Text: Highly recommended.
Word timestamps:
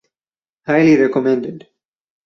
Highly 0.65 0.97
recommended. 0.99 1.67